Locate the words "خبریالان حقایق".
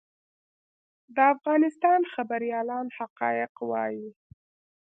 2.13-3.53